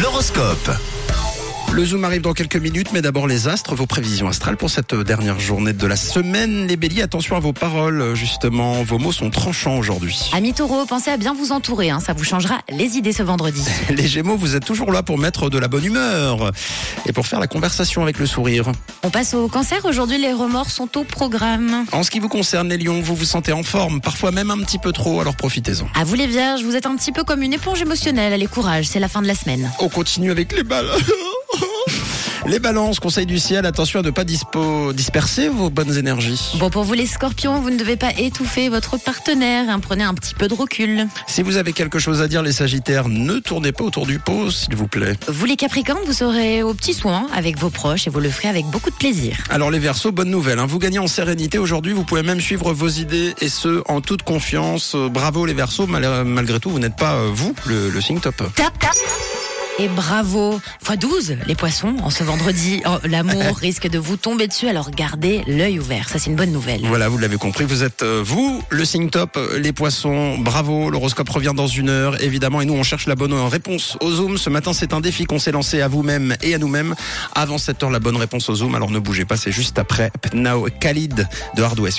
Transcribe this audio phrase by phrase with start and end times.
[0.00, 1.03] L'horoscope.
[1.74, 4.94] Le Zoom arrive dans quelques minutes, mais d'abord les astres, vos prévisions astrales pour cette
[4.94, 6.68] dernière journée de la semaine.
[6.68, 10.30] Les béliers, attention à vos paroles, justement, vos mots sont tranchants aujourd'hui.
[10.34, 13.60] Amis taureaux, pensez à bien vous entourer, hein, ça vous changera les idées ce vendredi.
[13.90, 16.52] Les gémeaux, vous êtes toujours là pour mettre de la bonne humeur
[17.06, 18.70] et pour faire la conversation avec le sourire.
[19.02, 21.86] On passe au cancer, aujourd'hui les remords sont au programme.
[21.90, 24.58] En ce qui vous concerne, les lions, vous vous sentez en forme, parfois même un
[24.58, 25.88] petit peu trop, alors profitez-en.
[25.98, 28.84] À vous les vierges, vous êtes un petit peu comme une éponge émotionnelle, allez courage,
[28.86, 29.72] c'est la fin de la semaine.
[29.80, 30.86] On continue avec les balles.
[32.46, 36.52] Les balances, conseil du ciel, attention à ne pas dispo- disperser vos bonnes énergies.
[36.58, 40.12] Bon pour vous les scorpions, vous ne devez pas étouffer votre partenaire, hein, prenez un
[40.12, 41.06] petit peu de recul.
[41.26, 44.50] Si vous avez quelque chose à dire, les sagittaires, ne tournez pas autour du pot,
[44.50, 45.14] s'il vous plaît.
[45.26, 48.48] Vous les capricornes, vous serez aux petits soins avec vos proches et vous le ferez
[48.48, 49.38] avec beaucoup de plaisir.
[49.48, 52.74] Alors les Verseaux, bonne nouvelle, hein, vous gagnez en sérénité aujourd'hui, vous pouvez même suivre
[52.74, 54.94] vos idées et ce, en toute confiance.
[54.96, 58.36] Bravo les Verseaux, mal- malgré tout, vous n'êtes pas, euh, vous, le, le signe top.
[58.54, 58.92] Tap, tap.
[59.80, 62.80] Et bravo x 12 les poissons en ce vendredi.
[62.86, 66.08] Oh, L'amour risque de vous tomber dessus, alors gardez l'œil ouvert.
[66.08, 66.82] Ça c'est une bonne nouvelle.
[66.84, 70.90] Voilà, vous l'avez compris, vous êtes euh, vous, le signe top, euh, les poissons, bravo,
[70.90, 74.38] l'horoscope revient dans une heure, évidemment, et nous on cherche la bonne réponse au Zoom.
[74.38, 76.94] Ce matin c'est un défi qu'on s'est lancé à vous-même et à nous-mêmes.
[77.34, 80.12] Avant 7 heures, la bonne réponse au Zoom, alors ne bougez pas, c'est juste après
[80.34, 81.26] Now Khalid
[81.56, 81.90] de Hardway.
[81.90, 81.92] sur